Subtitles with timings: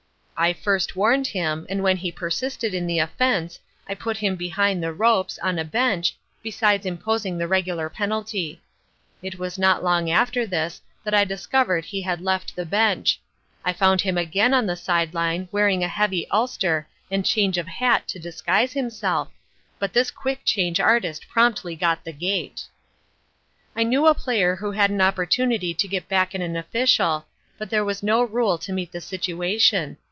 [0.43, 4.81] I first warned him, and when he persisted in the offense, I put him behind
[4.81, 8.59] the ropes, on a bench, besides imposing the regular penalty.
[9.21, 13.21] It was not long after this, that I discovered he had left the bench.
[13.63, 17.67] I found him again on the side line, wearing a heavy ulster and change of
[17.67, 19.27] hat to disguise himself,
[19.77, 22.63] but this quick change artist promptly got the gate.
[23.75, 27.27] I knew a player who had an opportunity to get back at an official,
[27.59, 29.97] but there was no rule to meet the situation.